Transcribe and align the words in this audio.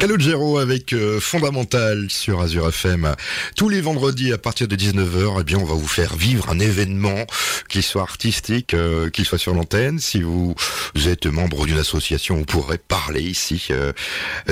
Calogero 0.00 0.56
avec 0.56 0.94
euh, 0.94 1.20
Fondamental 1.20 2.06
sur 2.08 2.40
Azure 2.40 2.70
FM. 2.70 3.14
Tous 3.54 3.68
les 3.68 3.82
vendredis 3.82 4.32
à 4.32 4.38
partir 4.38 4.66
de 4.66 4.74
19h, 4.74 5.36
eh 5.40 5.44
bien, 5.44 5.58
on 5.58 5.64
va 5.64 5.74
vous 5.74 5.86
faire 5.86 6.16
vivre 6.16 6.48
un 6.48 6.58
événement, 6.58 7.26
qu'il 7.68 7.82
soit 7.82 8.00
artistique, 8.00 8.72
euh, 8.72 9.10
qu'il 9.10 9.26
soit 9.26 9.36
sur 9.36 9.52
l'antenne. 9.52 9.98
Si 9.98 10.22
vous, 10.22 10.54
êtes 11.06 11.26
membre 11.26 11.66
d'une 11.66 11.76
association, 11.76 12.36
vous 12.36 12.46
pourrez 12.46 12.78
parler 12.78 13.20
ici 13.20 13.68
euh, 13.72 13.92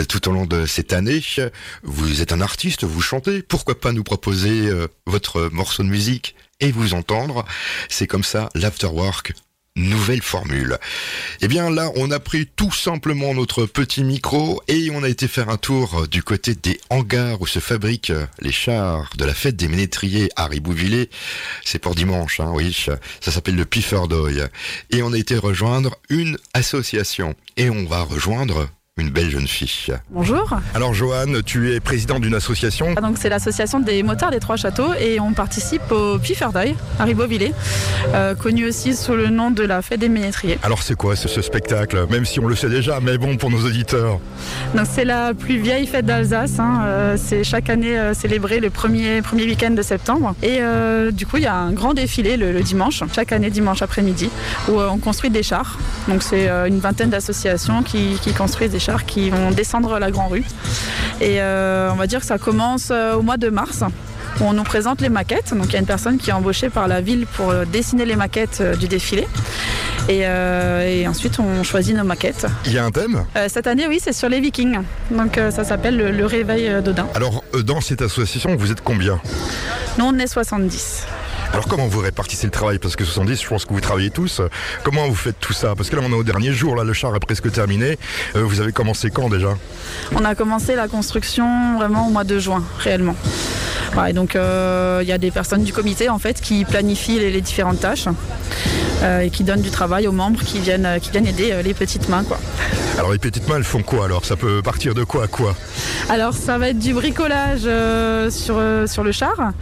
tout 0.06 0.28
au 0.28 0.32
long 0.32 0.44
de 0.44 0.66
cette 0.66 0.92
année. 0.92 1.22
Vous 1.82 2.20
êtes 2.20 2.32
un 2.32 2.42
artiste, 2.42 2.84
vous 2.84 3.00
chantez. 3.00 3.40
Pourquoi 3.40 3.80
pas 3.80 3.92
nous 3.92 4.04
proposer 4.04 4.68
votre 5.06 5.48
morceau 5.50 5.82
de 5.82 5.88
musique 5.88 6.34
et 6.60 6.72
vous 6.72 6.92
entendre? 6.92 7.46
C'est 7.88 8.06
comme 8.06 8.24
ça, 8.24 8.50
l'afterwork 8.54 9.32
nouvelle 9.78 10.22
formule. 10.22 10.78
Eh 11.40 11.48
bien 11.48 11.70
là, 11.70 11.90
on 11.96 12.10
a 12.10 12.20
pris 12.20 12.46
tout 12.46 12.72
simplement 12.72 13.34
notre 13.34 13.66
petit 13.66 14.04
micro 14.04 14.62
et 14.68 14.90
on 14.92 15.02
a 15.02 15.08
été 15.08 15.28
faire 15.28 15.48
un 15.48 15.56
tour 15.56 16.08
du 16.08 16.22
côté 16.22 16.54
des 16.54 16.80
hangars 16.90 17.40
où 17.40 17.46
se 17.46 17.58
fabriquent 17.58 18.12
les 18.40 18.52
chars 18.52 19.10
de 19.16 19.24
la 19.24 19.34
fête 19.34 19.56
des 19.56 19.68
ménétriers 19.68 20.30
à 20.36 20.46
Ribouvillé. 20.46 21.10
C'est 21.64 21.78
pour 21.78 21.94
dimanche, 21.94 22.40
hein, 22.40 22.50
oui. 22.52 22.86
Ça 23.20 23.32
s'appelle 23.32 23.56
le 23.56 23.64
Pifferdoy. 23.64 24.42
Et 24.90 25.02
on 25.02 25.12
a 25.12 25.18
été 25.18 25.36
rejoindre 25.36 25.96
une 26.08 26.38
association. 26.54 27.34
Et 27.56 27.70
on 27.70 27.84
va 27.84 28.02
rejoindre 28.02 28.68
une 28.98 29.10
belle 29.10 29.30
jeune 29.30 29.46
fille. 29.46 29.94
Bonjour. 30.10 30.58
Alors 30.74 30.92
Joanne, 30.92 31.42
tu 31.44 31.72
es 31.72 31.80
présidente 31.80 32.20
d'une 32.20 32.34
association. 32.34 32.94
Ah, 32.96 33.00
donc 33.00 33.16
c'est 33.18 33.28
l'association 33.28 33.78
des 33.78 34.02
motards 34.02 34.32
des 34.32 34.40
Trois 34.40 34.56
Châteaux 34.56 34.92
et 35.00 35.20
on 35.20 35.32
participe 35.32 35.92
au 35.92 36.18
Pifferdoy 36.18 36.74
à 36.98 37.04
Ribeauvillé, 37.04 37.54
euh, 38.14 38.34
connu 38.34 38.66
aussi 38.66 38.94
sous 38.96 39.14
le 39.14 39.28
nom 39.28 39.52
de 39.52 39.62
la 39.62 39.82
fête 39.82 40.00
des 40.00 40.08
ménétriers. 40.08 40.58
Alors 40.64 40.82
c'est 40.82 40.96
quoi 40.96 41.14
ce, 41.14 41.28
spectacle? 41.40 42.06
Même 42.10 42.24
si 42.24 42.40
on 42.40 42.46
le 42.46 42.56
sait 42.56 42.68
déjà, 42.68 42.98
mais 43.00 43.18
bon 43.18 43.36
pour 43.36 43.50
nos 43.50 43.64
auditeurs. 43.64 44.18
Donc 44.74 44.86
c'est 44.92 45.04
la 45.04 45.32
plus 45.32 45.58
vieille 45.58 45.86
fête 45.86 46.06
d'Alsace. 46.06 46.58
Hein. 46.58 46.82
Euh, 46.84 47.16
c'est 47.16 47.44
chaque 47.44 47.70
année 47.70 47.96
euh, 47.96 48.14
célébré 48.14 48.58
le 48.58 48.70
premier, 48.70 49.22
premier 49.22 49.44
week-end 49.44 49.70
de 49.70 49.82
septembre. 49.82 50.34
Et 50.42 50.58
du 51.12 51.26
coup 51.26 51.36
il 51.36 51.44
y 51.44 51.46
a 51.46 51.54
un 51.54 51.72
grand 51.72 51.94
défilé 51.94 52.36
le, 52.36 52.60
dimanche, 52.62 53.02
chaque 53.14 53.32
année 53.32 53.50
dimanche 53.50 53.82
après-midi, 53.82 54.28
où 54.68 54.80
on 54.80 54.98
construit 54.98 55.30
des 55.30 55.44
chars. 55.44 55.78
Donc 56.08 56.22
c'est 56.22 56.48
une 56.66 56.80
vingtaine 56.80 57.10
d'associations 57.10 57.82
qui, 57.82 58.18
qui 58.22 58.32
construisent 58.32 58.72
des 58.72 58.78
chars 58.78 58.87
qui 59.06 59.30
vont 59.30 59.50
descendre 59.50 59.98
la 59.98 60.10
Grand 60.10 60.28
Rue. 60.28 60.44
Et 61.20 61.40
euh, 61.40 61.90
on 61.92 61.96
va 61.96 62.06
dire 62.06 62.20
que 62.20 62.26
ça 62.26 62.38
commence 62.38 62.88
euh, 62.90 63.14
au 63.14 63.22
mois 63.22 63.36
de 63.36 63.48
mars 63.48 63.82
où 64.40 64.44
on 64.44 64.52
nous 64.52 64.62
présente 64.62 65.00
les 65.00 65.08
maquettes. 65.08 65.54
Donc 65.54 65.66
il 65.66 65.72
y 65.72 65.76
a 65.76 65.80
une 65.80 65.86
personne 65.86 66.18
qui 66.18 66.30
est 66.30 66.32
embauchée 66.32 66.70
par 66.70 66.88
la 66.88 67.00
ville 67.00 67.26
pour 67.26 67.50
euh, 67.50 67.64
dessiner 67.64 68.04
les 68.04 68.16
maquettes 68.16 68.62
du 68.78 68.88
défilé. 68.88 69.26
Et, 70.08 70.26
ensuite 71.06 71.38
on 71.38 71.62
choisit 71.64 71.94
nos 71.94 72.04
maquettes. 72.04 72.46
Il 72.64 72.72
y 72.72 72.78
a 72.78 72.84
un 72.84 72.90
thème? 72.90 73.24
Cette 73.48 73.66
année 73.66 73.86
oui 73.88 74.00
c'est 74.02 74.14
sur 74.14 74.30
les 74.30 74.40
vikings. 74.40 74.78
Donc 75.10 75.38
ça 75.50 75.64
s'appelle 75.64 75.98
le, 75.98 76.26
réveil 76.26 76.82
d'Odin. 76.82 77.06
Alors 77.14 77.44
dans 77.64 77.82
cette 77.82 78.00
association 78.00 78.56
vous 78.56 78.72
êtes 78.72 78.80
combien? 78.80 79.20
Nous 79.98 80.06
on 80.06 80.18
est 80.18 80.26
70. 80.26 81.04
Alors 81.52 81.66
comment 81.66 81.86
vous 81.86 82.00
répartissez 82.00 82.46
le 82.46 82.50
travail? 82.50 82.78
Parce 82.78 82.96
que 82.96 83.04
70, 83.04 83.42
je 83.42 83.48
pense 83.48 83.64
que 83.64 83.72
vous 83.72 83.80
travaillez 83.80 84.10
tous. 84.10 84.40
Comment 84.84 85.08
vous 85.08 85.14
faites 85.14 85.38
tout 85.40 85.52
ça? 85.52 85.74
Parce 85.76 85.90
que 85.90 85.96
là, 85.96 86.02
on 86.04 86.10
est 86.10 86.16
au 86.16 86.22
dernier 86.22 86.52
jour, 86.52 86.76
là, 86.76 86.84
le 86.84 86.92
char 86.92 87.14
est 87.16 87.20
presque 87.20 87.50
terminé. 87.50 87.98
Euh, 88.36 88.42
vous 88.42 88.60
avez 88.60 88.72
commencé 88.72 89.10
quand 89.10 89.28
déjà? 89.28 89.56
On 90.14 90.24
a 90.24 90.34
commencé 90.34 90.76
la 90.76 90.88
construction 90.88 91.76
vraiment 91.76 92.06
au 92.06 92.10
mois 92.10 92.24
de 92.24 92.38
juin, 92.38 92.62
réellement. 92.78 93.16
et 94.06 94.12
donc 94.12 94.36
euh, 94.36 95.00
il 95.02 95.08
y 95.08 95.12
a 95.12 95.18
des 95.18 95.30
personnes 95.30 95.64
du 95.64 95.72
comité 95.72 96.08
en 96.08 96.18
fait 96.18 96.40
qui 96.40 96.64
planifient 96.64 97.18
les, 97.18 97.40
différentes 97.40 97.80
tâches 97.80 98.06
euh, 99.02 99.20
et 99.20 99.30
qui 99.30 99.44
donnent 99.44 99.62
du 99.62 99.70
travail 99.70 100.06
aux 100.06 100.12
membres 100.12 100.40
qui 100.42 100.58
viennent, 100.60 100.98
qui 101.00 101.10
viennent 101.10 101.26
aider 101.26 101.62
les 101.64 101.74
petites 101.74 102.08
mains. 102.08 102.24
Alors 102.98 103.12
les 103.12 103.18
petites 103.18 103.48
mains 103.48 103.56
elles 103.56 103.64
font 103.64 103.82
quoi 103.82 104.06
alors? 104.06 104.24
Ça 104.24 104.36
peut 104.36 104.60
partir 104.60 104.94
de 104.94 105.04
quoi 105.04 105.24
à 105.24 105.26
quoi? 105.28 105.54
Alors 106.08 106.34
ça 106.34 106.58
va 106.58 106.68
être 106.68 106.78
du 106.78 106.92
bricolage 106.92 107.68
sur, 108.30 108.60
sur 108.86 109.04
le 109.04 109.12
char. 109.12 109.52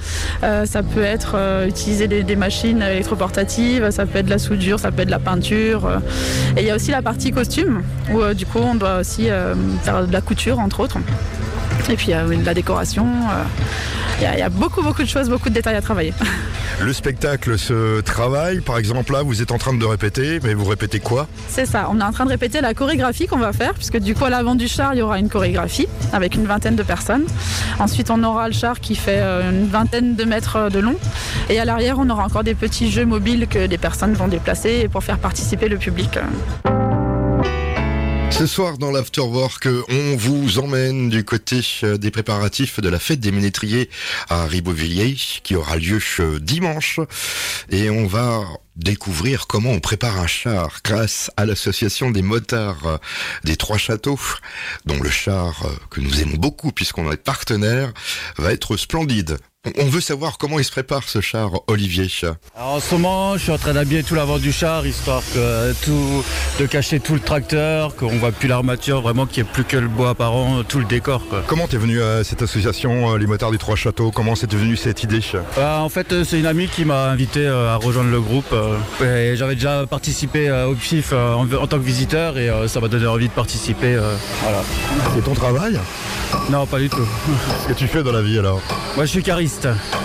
ça 0.41 0.83
peut 0.83 1.03
être 1.03 1.37
utiliser 1.67 2.09
des, 2.09 2.37
machines 2.37 2.83
électroportatives, 2.83 3.91
ça 3.91 4.06
peut 4.06 4.19
être 4.19 4.27
de 4.27 4.31
la 4.31 4.38
soudure, 4.38 4.78
ça 4.78 4.91
peut 4.91 5.03
être 5.03 5.09
de 5.09 5.12
la 5.12 5.19
peinture. 5.19 5.87
Euh. 5.87 5.99
Et 6.56 6.62
il 6.62 6.66
y 6.66 6.71
a 6.71 6.77
aussi 6.77 6.91
la 6.91 7.03
partie 7.03 7.31
costume, 7.31 7.83
où 8.12 8.21
euh, 8.21 8.34
du 8.34 8.47
coup 8.47 8.59
on 8.59 8.75
doit 8.75 8.99
aussi 8.99 9.31
euh, 9.31 9.55
faire 9.82 10.06
de 10.06 10.12
la 10.12 10.21
couture 10.21 10.59
entre 10.59 10.81
autres. 10.81 10.99
Et 11.89 11.97
puis 11.97 12.09
il 12.09 12.11
y 12.11 12.15
a 12.15 12.25
de 12.25 12.45
la 12.45 12.55
décoration. 12.55 13.07
Il 14.19 14.39
y, 14.39 14.43
a 14.43 14.49
beaucoup 14.49 14.83
beaucoup 14.83 15.03
de 15.03 15.09
choses, 15.09 15.29
beaucoup 15.29 15.51
de 15.51 15.55
détails 15.55 15.77
à 15.77 15.83
travailler. 15.83 16.15
Le 16.81 16.93
spectacle 16.93 17.59
se 17.59 18.01
travaille, 18.01 18.61
par 18.61 18.79
exemple 18.79 19.13
là 19.13 19.23
vous 19.23 19.43
êtes 19.43 19.51
en 19.51 19.59
train 19.59 19.75
de 19.75 19.85
répéter, 19.85 20.41
mais 20.43 20.55
vous 20.55 20.65
répétez 20.65 21.01
quoi? 21.01 21.27
C'est 21.49 21.67
ça, 21.67 21.89
on 21.91 22.01
est 22.01 22.05
en 22.05 22.13
train 22.13 22.25
de 22.25 22.31
répéter 22.31 22.61
la 22.61 22.73
chorégraphie 22.73 23.27
qu'on 23.27 23.39
va 23.39 23.53
faire, 23.53 23.75
puisque 23.75 23.99
du 23.99 24.15
coup 24.15 24.25
à 24.25 24.31
l'avant 24.31 24.55
du 24.55 24.69
char 24.69 24.95
il 24.95 24.99
y 24.99 25.03
aura 25.03 25.19
une 25.19 25.29
chorégraphie 25.29 25.87
avec 26.13 26.35
une 26.35 26.47
vingtaine 26.47 26.77
de 26.77 26.83
personnes. 26.83 27.25
Ensuite 27.79 28.11
on 28.11 28.23
aura 28.25 28.49
le 28.49 28.55
char 28.55 28.81
qui 28.81 28.95
fait 28.95 29.21
euh, 29.21 29.51
une 29.51 29.69
vingtaine 29.69 30.17
de 30.17 30.25
mètres 30.25 30.71
de 30.71 30.79
long. 30.79 30.97
Et 31.51 31.59
à 31.61 31.65
l'arrière 31.67 31.97
on 31.99 32.09
aura 32.09 32.25
encore 32.25 32.45
des 32.45 32.55
petits 32.55 32.91
jeux 32.91 33.07
mobiles 33.07 33.47
que 33.49 33.67
des 33.67 33.79
personnes 33.79 34.15
vont 34.15 34.29
déplacer 34.29 34.89
pour 34.89 35.05
faire 35.05 35.19
participer 35.19 35.69
le 35.69 35.77
public. 35.77 36.19
Ce 38.39 38.45
soir 38.45 38.77
dans 38.77 38.91
l'Afterwork, 38.91 39.67
on 39.89 40.15
vous 40.17 40.59
emmène 40.59 41.09
du 41.09 41.25
côté 41.25 41.63
euh, 41.85 41.97
des 41.97 42.11
préparatifs 42.11 42.81
de 42.81 42.89
la 42.91 42.99
fête 42.99 43.19
des 43.19 43.33
ménétriers 43.33 43.89
à 44.29 44.45
Ribeauvillé 44.45 45.17
qui 45.43 45.57
aura 45.57 45.77
lieu 45.77 46.01
euh, 46.21 46.39
dimanche 46.39 47.01
et 47.71 47.89
on 47.89 48.07
va 48.07 48.45
découvrir 48.77 49.47
comment 49.47 49.71
on 49.71 49.81
prépare 49.81 50.21
un 50.21 50.27
char 50.27 50.81
grâce 50.85 51.31
à 51.39 51.47
l'association 51.47 52.11
des 52.11 52.21
motards 52.21 52.87
euh, 52.87 52.99
des 53.45 53.57
Trois 53.57 53.79
Châteaux, 53.79 54.21
dont 54.85 55.01
le 55.01 55.09
char 55.09 55.63
que 55.89 56.03
nous 56.03 56.21
aimons 56.21 56.37
beaucoup 56.37 56.73
puisqu'on 56.73 57.11
est 57.11 57.17
partenaire 57.17 57.95
va 58.37 58.53
être 58.53 58.77
splendide. 58.77 59.39
On 59.78 59.87
veut 59.87 60.00
savoir 60.00 60.38
comment 60.38 60.59
il 60.59 60.65
se 60.65 60.71
prépare 60.71 61.09
ce 61.09 61.21
char, 61.21 61.50
Olivier. 61.66 62.09
en 62.59 62.78
ce 62.78 62.94
moment, 62.94 63.37
je 63.37 63.43
suis 63.43 63.53
en 63.53 63.59
train 63.59 63.75
d'habiller 63.75 64.03
tout 64.03 64.15
l'avant 64.15 64.38
du 64.38 64.53
char, 64.53 64.87
histoire 64.87 65.22
que 65.34 65.72
tout, 65.84 66.25
de 66.60 66.66
cacher 66.66 67.00
tout 67.00 67.15
le 67.15 67.21
tracteur, 67.21 67.97
qu'on 67.97 68.16
voit 68.19 68.32
plus 68.32 68.49
l'armature, 68.49 69.00
vraiment 69.00 69.26
qu'il 69.26 69.43
n'y 69.43 69.49
ait 69.49 69.53
plus 69.53 69.65
que 69.65 69.76
le 69.76 69.88
bois 69.88 70.10
apparent, 70.10 70.62
tout 70.62 70.78
le 70.78 70.84
décor. 70.84 71.26
Quoi. 71.28 71.43
Comment 71.47 71.66
t'es 71.66 71.78
venu 71.78 72.00
à 72.00 72.22
cette 72.22 72.43
association, 72.43 73.12
euh, 73.12 73.19
les 73.19 73.26
motards 73.26 73.50
des 73.50 73.59
Trois 73.59 73.76
Châteaux? 73.76 74.10
Comment 74.12 74.37
c'est 74.37 74.50
devenu 74.50 74.76
cette 74.76 75.03
idée? 75.03 75.21
Bah, 75.56 75.81
En 75.81 75.88
fait, 75.88 76.12
euh, 76.12 76.25
c'est 76.25 76.38
une 76.38 76.47
amie 76.47 76.69
qui 76.69 76.84
m'a 76.84 77.09
invité 77.10 77.47
euh, 77.47 77.75
à 77.75 77.76
rejoindre 77.76 78.10
le 78.10 78.21
groupe. 78.21 78.55
J'avais 79.00 79.55
déjà 79.55 79.87
participé 79.87 80.50
au 80.50 80.75
PIF 80.75 81.12
en, 81.12 81.47
tant 81.66 81.78
que 81.78 81.84
visiteur 81.84 82.38
et 82.38 82.50
ça 82.69 82.81
m'a 82.81 82.88
donné 82.88 83.06
envie 83.06 83.28
de 83.28 83.32
participer. 83.32 83.99
Voilà. 84.43 84.62
C'est 85.15 85.25
ton 85.25 85.34
travail? 85.34 85.78
Non, 86.50 86.66
pas 86.66 86.78
du 86.78 86.88
tout. 86.88 87.06
Qu'est-ce 87.66 87.69
que 87.69 87.78
tu 87.78 87.87
fais 87.88 88.03
dans 88.03 88.12
la 88.12 88.22
vie 88.22 88.38
alors? 88.38 88.60
Moi, 88.97 89.05
je 89.05 89.10
suis 89.10 89.22
cariste. 89.22 89.56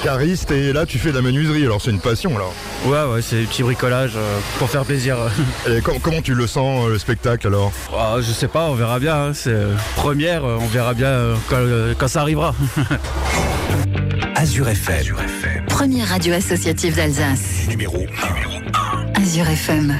Cariste. 0.04 0.52
et 0.52 0.74
là 0.74 0.86
tu 0.86 0.98
fais 0.98 1.10
de 1.12 1.16
la 1.16 1.22
menuiserie, 1.22 1.64
alors 1.64 1.82
c'est 1.82 1.92
une 1.92 2.00
passion 2.00 2.36
alors 2.36 2.54
Ouais, 2.86 3.14
ouais, 3.14 3.22
c'est 3.22 3.42
du 3.42 3.46
petit 3.48 3.64
bricolage 3.64 4.14
euh, 4.16 4.40
pour 4.58 4.70
faire 4.70 4.86
plaisir. 4.86 5.18
Et 5.68 5.82
comment 5.82 6.22
tu 6.22 6.34
le 6.34 6.48
sens 6.48 6.86
euh, 6.86 6.90
le 6.92 6.98
spectacle 6.98 7.48
alors? 7.48 7.72
Ah, 7.96 8.16
Je 8.20 8.32
sais 8.32 8.48
pas, 8.48 8.70
on 8.70 8.74
verra 8.74 9.00
bien. 9.00 9.16
Hein. 9.16 9.32
C'est 9.34 9.52
euh, 9.52 9.76
première, 9.96 10.44
on 10.44 10.66
verra 10.68 10.94
bien 10.94 11.36
quand, 11.98 12.08
ça 12.08 12.22
arrivera. 12.22 12.56
Azure 14.36 14.70
FM. 14.70 15.16
Première 15.68 16.08
radio 16.08 16.34
associative 16.34 16.96
d'Alsace. 16.96 17.68
Numéro 17.68 18.06
1. 19.18 19.22
Azure 19.22 19.48
FM. 19.48 19.96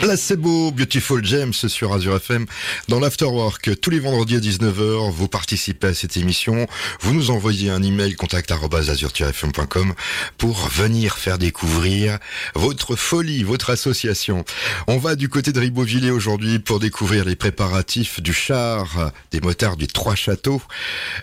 Placebo 0.00 0.70
Beautiful 0.70 1.22
James 1.26 1.52
sur 1.52 1.92
Azure 1.92 2.16
FM 2.16 2.46
dans 2.88 3.00
l'Afterwork. 3.00 3.78
Tous 3.80 3.90
les 3.90 4.00
vendredis 4.00 4.36
à 4.36 4.38
19h, 4.38 5.10
vous 5.10 5.28
participez 5.28 5.88
à 5.88 5.94
cette 5.94 6.16
émission. 6.16 6.66
Vous 7.00 7.12
nous 7.12 7.30
envoyez 7.30 7.68
un 7.68 7.82
email 7.82 8.14
contact 8.14 8.50
fmcom 8.50 9.92
pour 10.38 10.68
venir 10.68 11.18
faire 11.18 11.36
découvrir 11.36 12.18
votre 12.54 12.96
folie, 12.96 13.42
votre 13.42 13.68
association. 13.68 14.46
On 14.86 14.96
va 14.96 15.16
du 15.16 15.28
côté 15.28 15.52
de 15.52 15.60
Ribeauvillé 15.60 16.10
aujourd'hui 16.10 16.60
pour 16.60 16.80
découvrir 16.80 17.26
les 17.26 17.36
préparatifs 17.36 18.22
du 18.22 18.32
char 18.32 19.12
des 19.32 19.40
motards 19.40 19.76
du 19.76 19.86
Trois 19.86 20.14
Châteaux. 20.14 20.62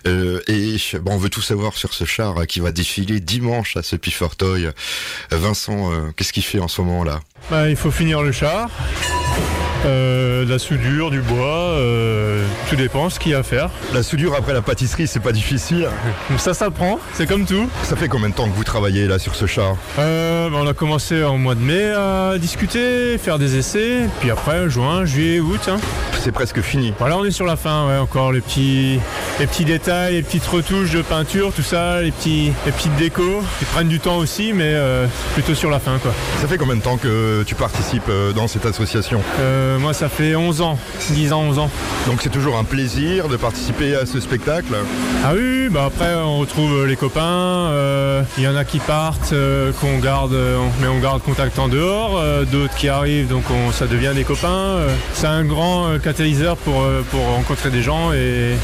Euh, 0.06 0.40
et 0.46 0.76
bon, 1.00 1.14
on 1.14 1.18
veut 1.18 1.30
tout 1.30 1.42
savoir 1.42 1.76
sur 1.76 1.94
ce 1.94 2.04
char 2.04 2.46
qui 2.46 2.60
va 2.60 2.70
défiler 2.70 3.18
dimanche 3.18 3.76
à 3.76 3.82
ce 3.82 3.96
Pifortoy. 3.96 4.68
Vincent, 5.32 5.92
euh, 5.92 6.12
qu'est-ce 6.16 6.32
qu'il 6.32 6.44
fait 6.44 6.60
en 6.60 6.68
ce 6.68 6.80
moment 6.80 7.02
là 7.02 7.20
bah, 7.50 7.68
Il 7.68 7.76
faut 7.76 7.90
finir 7.90 8.22
le 8.22 8.30
char. 8.30 8.67
Bonsoir. 8.68 9.17
Euh, 9.86 10.44
la 10.44 10.58
soudure, 10.58 11.10
du 11.10 11.20
bois, 11.20 11.46
euh, 11.46 12.44
tout 12.68 12.76
dépend 12.76 13.10
ce 13.10 13.20
qu'il 13.20 13.32
y 13.32 13.34
a 13.34 13.38
à 13.38 13.42
faire. 13.42 13.70
La 13.94 14.02
soudure 14.02 14.34
après 14.34 14.52
la 14.52 14.62
pâtisserie, 14.62 15.06
c'est 15.06 15.20
pas 15.20 15.32
difficile. 15.32 15.88
Ça 16.38 16.54
s'apprend, 16.54 16.98
c'est 17.12 17.26
comme 17.26 17.44
tout. 17.44 17.68
Ça 17.84 17.94
fait 17.94 18.08
combien 18.08 18.28
de 18.28 18.34
temps 18.34 18.48
que 18.48 18.54
vous 18.54 18.64
travaillez 18.64 19.06
là 19.06 19.18
sur 19.18 19.34
ce 19.34 19.46
char 19.46 19.76
euh, 19.98 20.50
bah, 20.50 20.58
On 20.60 20.66
a 20.66 20.74
commencé 20.74 21.22
en 21.22 21.38
mois 21.38 21.54
de 21.54 21.60
mai 21.60 21.92
à 21.92 22.38
discuter, 22.38 23.18
faire 23.18 23.38
des 23.38 23.56
essais, 23.56 24.08
puis 24.20 24.30
après 24.30 24.68
juin, 24.68 25.04
juillet, 25.04 25.38
août. 25.38 25.68
Hein. 25.68 25.76
C'est 26.20 26.32
presque 26.32 26.60
fini. 26.60 26.92
Voilà, 26.98 27.16
on 27.16 27.24
est 27.24 27.30
sur 27.30 27.46
la 27.46 27.56
fin, 27.56 27.86
ouais, 27.86 27.98
encore 27.98 28.32
les 28.32 28.40
petits, 28.40 28.98
les 29.38 29.46
petits 29.46 29.64
détails, 29.64 30.14
les 30.14 30.22
petites 30.22 30.46
retouches 30.46 30.90
de 30.90 31.02
peinture, 31.02 31.52
tout 31.52 31.62
ça, 31.62 32.02
les, 32.02 32.10
petits, 32.10 32.52
les 32.66 32.72
petites 32.72 32.96
décos 32.96 33.42
qui 33.60 33.64
prennent 33.66 33.88
du 33.88 34.00
temps 34.00 34.16
aussi, 34.16 34.52
mais 34.52 34.74
plutôt 35.34 35.54
sur 35.54 35.70
la 35.70 35.78
fin. 35.78 35.98
Quoi. 35.98 36.12
Ça 36.40 36.48
fait 36.48 36.58
combien 36.58 36.76
de 36.76 36.82
temps 36.82 36.96
que 36.96 37.44
tu 37.46 37.54
participes 37.54 38.10
dans 38.34 38.48
cette 38.48 38.66
association? 38.66 39.22
Euh, 39.67 39.67
moi, 39.76 39.92
ça 39.92 40.08
fait 40.08 40.34
11 40.34 40.60
ans, 40.62 40.78
10 41.10 41.32
ans, 41.32 41.42
11 41.42 41.58
ans. 41.58 41.70
Donc 42.08 42.20
c'est 42.22 42.30
toujours 42.30 42.56
un 42.56 42.64
plaisir 42.64 43.28
de 43.28 43.36
participer 43.36 43.94
à 43.94 44.06
ce 44.06 44.18
spectacle 44.18 44.74
Ah 45.26 45.32
oui, 45.36 45.68
bah 45.70 45.84
après 45.84 46.14
on 46.14 46.38
retrouve 46.38 46.86
les 46.86 46.96
copains, 46.96 47.70
il 48.38 48.44
y 48.44 48.48
en 48.48 48.56
a 48.56 48.64
qui 48.64 48.78
partent, 48.78 49.34
qu'on 49.78 49.98
garde, 49.98 50.34
mais 50.80 50.86
on 50.86 51.00
garde 51.00 51.20
contact 51.20 51.58
en 51.58 51.68
dehors, 51.68 52.18
d'autres 52.50 52.74
qui 52.76 52.88
arrivent, 52.88 53.28
donc 53.28 53.44
ça 53.72 53.86
devient 53.86 54.12
des 54.14 54.24
copains. 54.24 54.78
c'est 55.12 55.26
un 55.26 55.44
grand 55.44 55.98
catalyseur 56.02 56.56
pour, 56.56 56.82
pour 57.10 57.20
rencontrer 57.26 57.68
des 57.68 57.82
gens 57.82 58.14
et, 58.14 58.56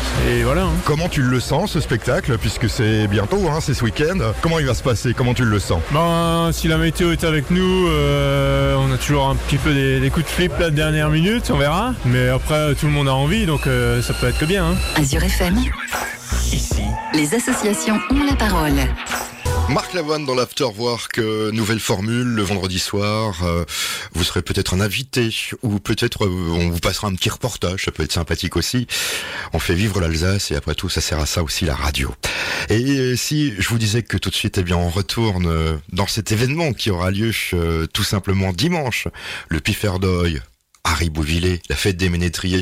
voilà. 0.42 0.62
Hein. 0.62 0.70
Comment 0.86 1.08
tu 1.10 1.20
le 1.20 1.38
sens 1.38 1.72
ce 1.72 1.80
spectacle, 1.80 2.38
puisque 2.38 2.70
c'est 2.70 3.06
bientôt, 3.08 3.48
hein, 3.50 3.58
c'est 3.60 3.74
ce 3.74 3.84
week-end? 3.84 4.18
Comment 4.40 4.58
il 4.58 4.66
va 4.66 4.74
se 4.74 4.82
passer? 4.82 5.12
Comment 5.12 5.34
tu 5.34 5.44
le 5.44 5.58
sens? 5.58 5.82
Ben, 5.92 6.48
si 6.52 6.68
la 6.68 6.78
météo 6.78 7.12
est 7.12 7.24
avec 7.24 7.50
nous, 7.50 7.88
on 8.78 8.92
a 8.92 8.96
toujours 8.96 9.28
un 9.28 9.34
petit 9.34 9.58
peu 9.58 9.74
des, 9.74 10.10
coups 10.10 10.24
de 10.24 10.30
flip 10.30 10.52
la 10.58 10.70
dernière 10.70 11.10
minute, 11.10 11.50
on 11.52 11.58
verra. 11.58 11.92
Mais 12.06 12.28
après, 12.28 12.74
tout 12.74 12.86
le 12.86 12.92
monde 12.92 13.08
a 13.08 13.14
envie, 13.14 13.33
donc 13.42 13.66
euh, 13.66 14.00
ça 14.00 14.14
peut 14.14 14.28
être 14.28 14.38
que 14.38 14.44
bien. 14.44 14.64
Hein. 14.64 14.76
Azure 14.94 15.24
FM. 15.24 15.58
Ici. 16.52 16.82
Les 17.12 17.34
associations 17.34 17.98
ont 18.10 18.24
la 18.24 18.36
parole. 18.36 18.74
Marc 19.68 19.92
Lavoine 19.92 20.24
dans 20.24 20.36
l'Afterwork, 20.36 21.18
euh, 21.18 21.50
nouvelle 21.50 21.80
formule 21.80 22.28
le 22.28 22.42
vendredi 22.42 22.78
soir. 22.78 23.42
Euh, 23.42 23.64
vous 24.12 24.22
serez 24.22 24.42
peut-être 24.42 24.74
un 24.74 24.80
invité 24.80 25.34
ou 25.62 25.80
peut-être 25.80 26.28
on 26.28 26.68
vous 26.70 26.78
passera 26.78 27.08
un 27.08 27.14
petit 27.14 27.28
reportage, 27.28 27.86
ça 27.86 27.90
peut 27.90 28.04
être 28.04 28.12
sympathique 28.12 28.56
aussi. 28.56 28.86
On 29.52 29.58
fait 29.58 29.74
vivre 29.74 30.00
l'Alsace 30.00 30.52
et 30.52 30.56
après 30.56 30.76
tout 30.76 30.88
ça 30.88 31.00
sert 31.00 31.18
à 31.18 31.26
ça 31.26 31.42
aussi 31.42 31.64
la 31.64 31.74
radio. 31.74 32.14
Et 32.68 33.16
si 33.16 33.52
je 33.58 33.68
vous 33.68 33.78
disais 33.78 34.02
que 34.02 34.16
tout 34.16 34.30
de 34.30 34.34
suite 34.34 34.58
eh 34.58 34.62
bien 34.62 34.76
on 34.76 34.90
retourne 34.90 35.80
dans 35.92 36.06
cet 36.06 36.30
événement 36.30 36.72
qui 36.72 36.90
aura 36.90 37.10
lieu 37.10 37.32
tout 37.92 38.04
simplement 38.04 38.52
dimanche, 38.52 39.08
le 39.48 39.60
Pifferdoy 39.60 40.40
Harry 40.84 41.10
Bouvillé, 41.10 41.60
la 41.68 41.76
fête 41.76 41.96
des 41.96 42.08
ménétriers. 42.08 42.60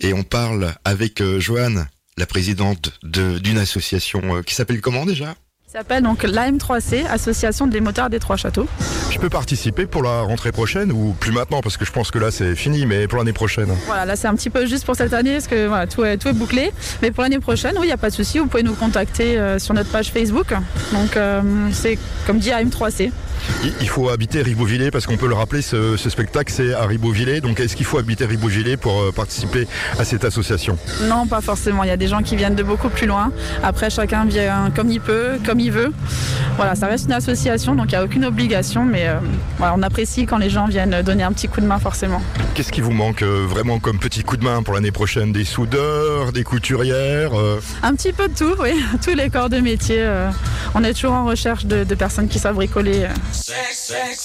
Et 0.00 0.14
on 0.14 0.22
parle 0.22 0.74
avec 0.84 1.20
euh, 1.20 1.40
Joanne, 1.40 1.86
la 2.16 2.26
présidente 2.26 2.98
d'une 3.02 3.58
association 3.58 4.36
euh, 4.36 4.42
qui 4.42 4.54
s'appelle 4.54 4.80
comment 4.80 5.04
déjà? 5.04 5.34
Ça 5.66 5.80
s'appelle 5.80 6.04
donc 6.04 6.22
l'AM3C, 6.22 7.04
Association 7.06 7.66
des 7.66 7.80
motards 7.80 8.08
des 8.08 8.20
Trois 8.20 8.36
Châteaux. 8.36 8.66
Je 9.10 9.18
peux 9.18 9.28
participer 9.28 9.84
pour 9.86 10.02
la 10.02 10.22
rentrée 10.22 10.52
prochaine 10.52 10.92
ou 10.92 11.14
plus 11.18 11.32
maintenant 11.32 11.60
parce 11.60 11.76
que 11.76 11.84
je 11.84 11.90
pense 11.90 12.10
que 12.10 12.18
là 12.18 12.30
c'est 12.30 12.54
fini, 12.54 12.86
mais 12.86 13.08
pour 13.08 13.18
l'année 13.18 13.32
prochaine? 13.32 13.68
Voilà, 13.86 14.06
là 14.06 14.16
c'est 14.16 14.28
un 14.28 14.34
petit 14.36 14.48
peu 14.48 14.64
juste 14.64 14.86
pour 14.86 14.94
cette 14.94 15.12
année 15.12 15.32
parce 15.32 15.48
que 15.48 15.66
voilà, 15.66 15.86
tout, 15.86 16.04
est, 16.04 16.16
tout 16.16 16.28
est 16.28 16.32
bouclé. 16.32 16.70
Mais 17.02 17.10
pour 17.10 17.24
l'année 17.24 17.40
prochaine, 17.40 17.72
oui, 17.74 17.82
il 17.82 17.88
n'y 17.88 17.92
a 17.92 17.98
pas 17.98 18.10
de 18.10 18.14
souci, 18.14 18.38
vous 18.38 18.46
pouvez 18.46 18.62
nous 18.62 18.74
contacter 18.74 19.38
euh, 19.38 19.58
sur 19.58 19.74
notre 19.74 19.90
page 19.90 20.12
Facebook. 20.12 20.54
Donc 20.92 21.18
c'est 21.72 21.98
comme 22.26 22.38
dit 22.38 22.50
AM3C. 22.50 23.10
Il 23.80 23.88
faut 23.88 24.08
habiter 24.10 24.42
Ribeauvillé 24.42 24.90
parce 24.90 25.06
qu'on 25.06 25.16
peut 25.16 25.28
le 25.28 25.34
rappeler, 25.34 25.62
ce, 25.62 25.96
spectacle 25.96 26.52
c'est 26.52 26.72
à 26.74 26.86
Ribeauvillé. 26.86 27.40
Donc 27.40 27.60
est-ce 27.60 27.76
qu'il 27.76 27.86
faut 27.86 27.98
habiter 27.98 28.24
Ribeauvillé 28.26 28.76
pour 28.76 29.00
euh, 29.00 29.12
participer 29.12 29.66
à 29.98 30.04
cette 30.04 30.24
association? 30.24 30.78
Non, 31.08 31.26
pas 31.26 31.40
forcément. 31.40 31.82
Il 31.84 31.88
y 31.88 31.92
a 31.92 31.96
des 31.96 32.08
gens 32.08 32.22
qui 32.22 32.36
viennent 32.36 32.54
de 32.54 32.62
beaucoup 32.62 32.88
plus 32.88 33.06
loin. 33.06 33.32
Après, 33.62 33.90
chacun 33.90 34.24
vient 34.24 34.70
comme 34.74 34.90
il 34.90 35.00
peut, 35.00 35.38
comme 35.44 35.60
il 35.60 35.72
veut. 35.72 35.92
Voilà, 36.56 36.74
ça 36.74 36.86
reste 36.86 37.06
une 37.06 37.12
association, 37.12 37.74
donc 37.74 37.86
il 37.86 37.94
n'y 37.94 37.96
a 37.96 38.04
aucune 38.04 38.24
obligation, 38.24 38.84
mais 38.84 39.08
euh, 39.08 39.18
on 39.60 39.82
apprécie 39.82 40.26
quand 40.26 40.38
les 40.38 40.48
gens 40.48 40.66
viennent 40.66 41.02
donner 41.02 41.22
un 41.22 41.32
petit 41.32 41.48
coup 41.48 41.60
de 41.60 41.66
main 41.66 41.78
forcément. 41.78 42.22
Qu'est-ce 42.54 42.72
qui 42.72 42.80
vous 42.80 42.92
manque 42.92 43.22
euh, 43.22 43.44
vraiment 43.46 43.78
comme 43.78 43.98
petit 43.98 44.22
coup 44.22 44.36
de 44.36 44.44
main 44.44 44.62
pour 44.62 44.74
l'année 44.74 44.92
prochaine? 44.92 45.32
Des 45.32 45.44
soudeurs, 45.44 46.32
des 46.32 46.44
couturières 46.44 47.32
Un 47.82 47.94
petit 47.94 48.12
peu 48.12 48.28
de 48.28 48.34
tout, 48.34 48.54
oui. 48.60 48.70
Tous 49.04 49.14
les 49.14 49.28
corps 49.28 49.50
de 49.50 49.58
métier. 49.58 50.06
on 50.74 50.82
est 50.82 50.94
toujours 50.94 51.12
en 51.12 51.24
recherche 51.24 51.66
de, 51.66 51.84
de 51.84 51.94
personnes 51.94 52.28
qui 52.28 52.38
savent 52.38 52.54
bricoler. 52.54 53.06
Sex, 53.32 53.78
sex. 53.78 54.22